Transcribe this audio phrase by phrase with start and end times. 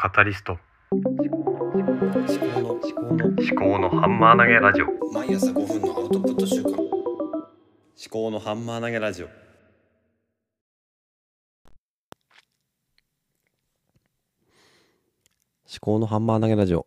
[0.00, 0.56] カタリスト。
[0.92, 4.86] 思考の思考の思考のハンマー投げラジオ。
[5.12, 6.86] 毎朝5分のアウトプット週間思
[8.08, 9.26] 考のハンマー投げラジオ。
[9.26, 9.32] 思
[15.80, 16.86] 考のハンマー投げラジオ。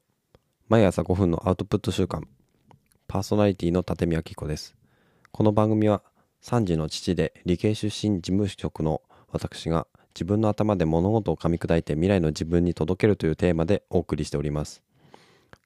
[0.70, 2.26] 毎朝5分のアウトプット週間
[3.10, 4.74] パーソナリティの立見明子です。
[5.34, 6.02] この番組は
[6.44, 9.02] 3児の父で理系出身事務職の
[9.34, 14.82] 私が自分の頭で物事を噛み砕いて未来の自分に届けるというテーマでお送りしております。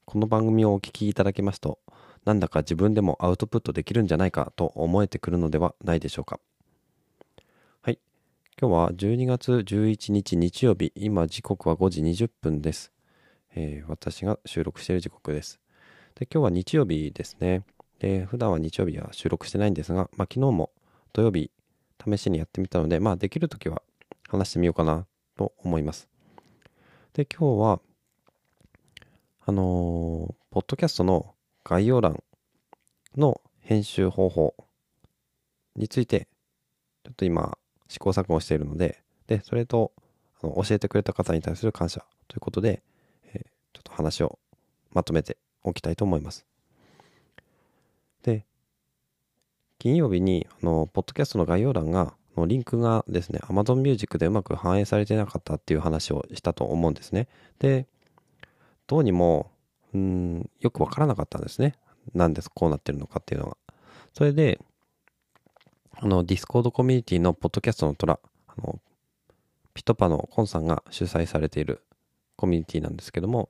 [0.05, 1.79] この番組をお聞きいただけますと
[2.25, 6.39] なんだか自分でもアウトプットできるんじゃないかと思えてくるのではないでしょうか。
[7.81, 7.99] はい。
[8.59, 10.91] 今日は12月11日日曜日。
[10.95, 12.91] 今時刻は5時20分です、
[13.55, 15.59] えー私が収録している時刻です。
[16.15, 17.63] で今日は日曜日ですね。
[17.99, 20.71] で普段は日曜日は収録してないんですが、まあ、昨日も
[21.13, 21.51] 土曜日
[22.03, 23.81] 試しにやってみたのでまあできる時は
[24.27, 25.05] 話してみようかな
[25.37, 26.09] と思います
[27.13, 27.79] で今日は
[29.45, 32.23] あのーポッドキャストの概要欄
[33.17, 34.55] の編集方法
[35.75, 36.29] について、
[37.03, 37.57] ちょっと今、
[37.89, 39.91] 試行錯誤しているので、で、それと、
[40.41, 42.83] あの教えてくれた方に対する感謝ということで、
[43.33, 43.41] えー
[43.73, 44.39] ちょっと話を
[44.93, 46.45] まとめておきたいと思います。
[48.23, 48.45] で、
[49.77, 57.27] 金曜日に、あの、ポッドキャストの概要欄が、のリンクがですね、Amazon Music でうまく反映されてなかったっていう話をしたと思うんですね。
[57.59, 57.87] で、
[58.87, 59.51] どうにも、
[59.93, 61.75] うん、よくわからなかったんですね。
[62.13, 63.57] なんでこうなってるのかっていうのが。
[64.13, 64.59] それで、
[65.93, 68.79] あの、 Discord コミュニティのポッドキャストの虎、あの、
[69.73, 71.83] ピトパのコンさんが主催されている
[72.35, 73.49] コミュニティなんですけども、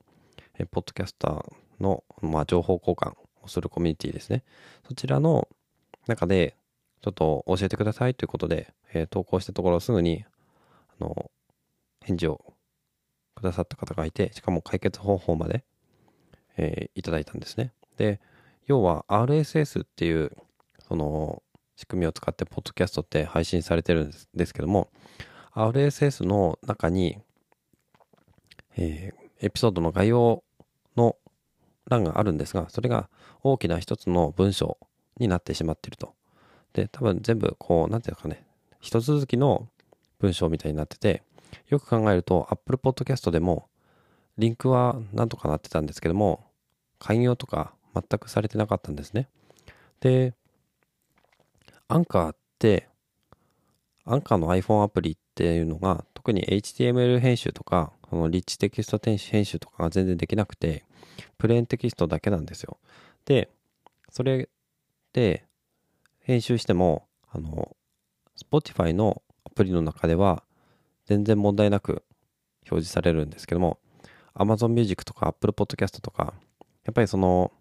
[0.58, 4.44] えポッドキャスターの、まあ、情報交換をするコミュニティですね。
[4.88, 5.48] そちらの
[6.08, 6.56] 中で、
[7.06, 10.26] ちょっと教えてくださいということで、えー投稿したところすぐに、
[11.00, 11.30] あの、
[12.02, 12.56] 返事を
[13.36, 15.64] くださった方がいて、しかも解決方法まで、
[16.58, 17.74] えーいただいたんですね。
[17.98, 18.20] で、
[18.66, 20.32] 要は RSS っていう、
[20.80, 21.44] その、
[21.76, 24.90] 仕組みを使って、ポッドキャストって配信されてるんですけども、
[25.54, 27.20] RSS の中に、
[28.78, 30.44] えーエピソードの概要
[30.98, 31.18] の
[31.88, 33.12] 欄があるんですが、それが
[33.44, 34.80] 大きな一つの文章
[35.20, 36.16] になってしまっていると。
[36.76, 38.46] で、多分全部こう、なんていうかね、
[38.82, 39.68] 一続きの
[40.20, 41.24] 文章みたいになってて、
[41.70, 43.70] よく考えると Apple Podcast でも
[44.38, 46.44] リンクはなんとかなってたんですけども、
[47.00, 49.30] 開業とか全くされてなかったんですね。
[50.02, 50.34] で、
[51.88, 52.90] アンカーって、
[54.04, 60.84] アンカーの iPhone アプリっていうのが、特に HTML 編集とか、このリッチテキスト編集とかが全然できなくて、
[61.38, 62.78] プレーンテキストだけなんですよ。
[63.24, 63.50] で、
[64.10, 64.50] それ
[65.14, 65.46] で
[66.26, 67.78] 編集しても、あの、
[68.36, 70.44] Spotify のアプリの中では
[71.06, 72.04] 全然問題なく
[72.64, 73.78] 表示されるんですけども、
[74.34, 76.34] Amazon Music とか Apple Podcast とか、
[76.84, 77.52] やっぱりその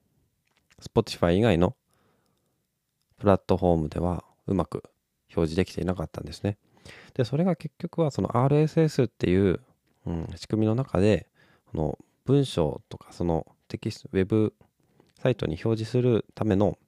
[0.83, 1.77] Spotify 以外の
[3.19, 4.83] プラットフォームではうまく
[5.37, 6.57] 表示できていなかったんですね。
[7.13, 9.61] で、それが結局はその RSS っていう、
[10.07, 11.29] うん、仕組みの中で、
[11.75, 14.55] の文章とかそのテキスト、ウェブ
[15.21, 16.79] サイトに表示するための、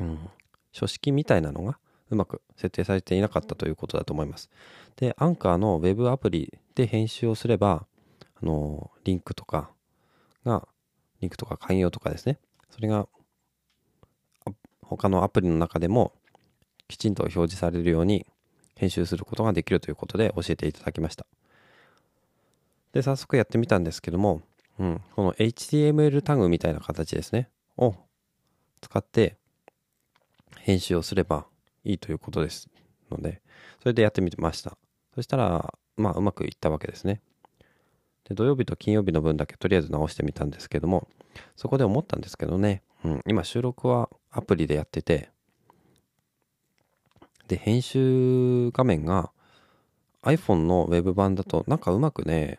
[0.00, 0.18] うん、
[0.78, 1.78] 書式みたいなのが
[2.10, 4.48] うまく設定されていなかったということだと思います。
[4.96, 7.86] で、アンカーのウェブアプリで編集をすれば、
[8.42, 9.70] あの、リンクとか
[10.44, 10.66] が、
[11.20, 12.38] リンクとか寛容とかですね、
[12.70, 13.08] それが
[14.82, 16.12] 他のアプリの中でも
[16.86, 18.26] きちんと表示されるように
[18.76, 21.26] 編集することができるということで教えていただきました。
[22.92, 24.40] で、早速やってみたんですけども、
[24.78, 27.94] うん、この HTML タグみたいな形ですね、を
[28.80, 29.36] 使って
[30.62, 31.46] 編集をすれば
[31.84, 32.68] いいということです
[33.10, 33.40] ので、
[33.80, 34.76] それでやってみました。
[35.14, 37.20] そしたら、まあ、うまくいったわけですね。
[38.28, 41.08] で、土曜日と金曜日の分だけとりあえず直してみたんですけども、
[41.56, 45.30] そこで思ったんですけどね、うん、今収録はアプリでやってて、
[47.48, 49.30] で、編集画面が
[50.22, 52.58] iPhone のウェブ版だとなんかうまくね、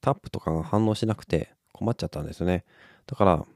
[0.00, 2.64] タップとかが反応しなくて困っちゃったんですね。
[3.06, 3.46] だから、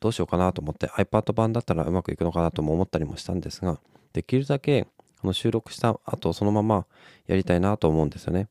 [0.00, 3.80] どうしようかなと思って iPad 版だったらうまくいくのかなとも思ったりもしたんですが、
[4.12, 4.86] できるだけ
[5.20, 6.86] この収録した後そのまま
[7.26, 8.48] やりたいなと思うんですよね。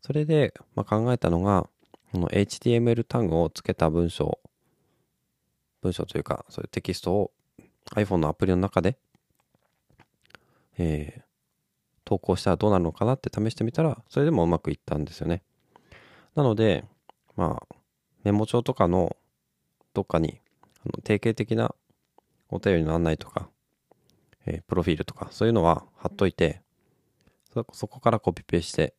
[0.00, 1.68] それで、ま、考えたのが、
[2.12, 4.38] この HTML 単語をつけた文章、
[5.80, 7.30] 文章というか、そういうテキストを
[7.94, 8.98] iPhone のアプリの中で、
[10.78, 11.32] えー
[12.04, 15.42] 投稿したらどうなるのかなって試してみたら、それでもうまくいったんですよね。
[16.34, 16.84] なので、
[17.36, 17.74] まあ、
[18.22, 19.16] メモ帳とかの
[19.94, 20.40] どっかに、
[20.84, 21.74] あの定型的な
[22.48, 23.48] お便りの案内とか、
[24.46, 26.62] えープロフィールとか、そういうのは貼っといて、
[27.72, 28.94] そこからコピペして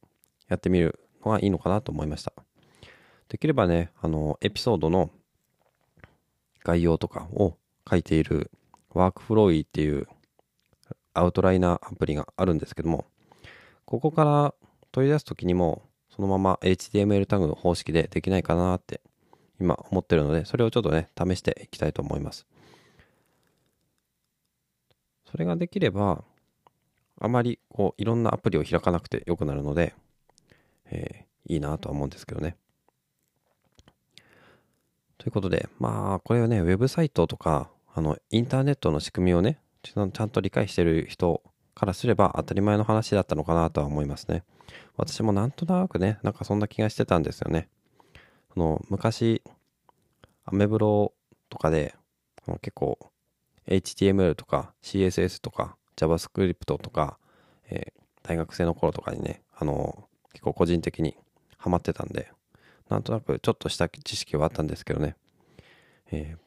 [0.48, 2.34] やってみるのがいいのかなと思いました。
[3.30, 5.10] できればね、あの、エピソードの
[6.64, 7.58] 概要とかを
[7.90, 8.52] 書いている
[8.92, 10.08] ワークフローイっていう
[11.14, 13.06] アウトライナーアプリがあるんですけども、
[13.86, 14.54] ここから
[14.92, 15.84] 取り出すときにも、
[16.16, 19.02] そのまま HTML タグの方式でできないかなって
[19.60, 22.46] 今思ってるので、それをちょっとね、試していきたいと思います。
[25.30, 26.24] それができれば、
[27.20, 29.94] あまりこういろんなアプリを開かなくてよくなるので、
[30.86, 32.58] えー、いいなとは思うんですけどね。
[35.18, 41.42] ということで、まあ、これはね、ウェブサイトとか、あの、インターネットの仕組みをね、ちゃんと理解してる人
[41.76, 44.44] からすれば当たり前の話だったのかなとは思いますね。
[44.98, 47.70] 私もなんとなくね、なんかそんな気がしてたんですよね。
[48.54, 49.42] その、昔、
[50.46, 51.14] アメブロ
[51.50, 51.96] とかで、
[52.62, 52.98] 結構、
[53.68, 57.18] HTML とか CSS とか JavaScript とか、
[57.70, 61.16] えー、大学生の頃とかにね、あの結構個人的に
[61.58, 62.32] ハマってたんで、
[62.90, 65.16] なんとなくちょっとした知識はあったんですけどね、
[66.12, 66.38] えー、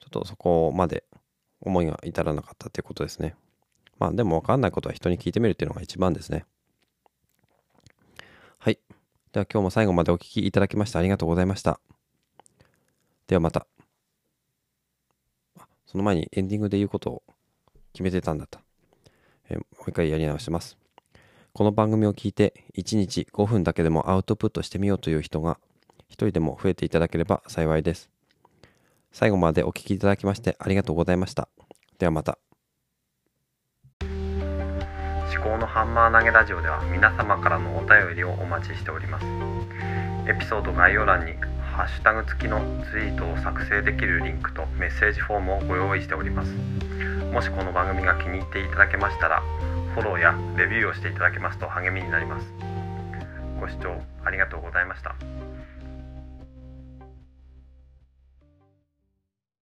[0.00, 1.04] ちょっとそこまで
[1.60, 3.34] 思いが至らなかったっていうことですね。
[3.98, 6.46] まあでも分かんないことは人に聞いてみるっていうのが一番ですね。
[9.34, 11.80] では今日も最後までお聴きいただきましてありがとうございました。
[13.26, 13.66] ではまた。
[15.86, 17.22] その前にエンディングで言うことを
[17.92, 18.60] 決めてたんだった。
[19.48, 20.78] えー、もう一回やり直します。
[21.52, 25.58] この番組を聞いて1日5分だけでもアウトプットしてみようという人が
[26.08, 28.10] 一人でも増えていただければ幸いです。
[29.10, 31.48] 最後までお聴きいただきましてありがとうございました。
[31.98, 32.38] ではまた。
[35.44, 39.26] 考のハンマー投げラジオでは皆様からのお便りをお待ちしております。
[40.26, 42.60] エピソード概要欄にハッシュタグ付きの
[42.90, 46.50] ツイートを作成できるリンクとメッセージフォームをご用意しております。
[47.30, 49.42] もしこの番組が気に入っていただけましたら、
[49.92, 52.46] フォローやレビューをしていただけますと励みになります。
[53.60, 55.14] ご視聴ありがとうございました。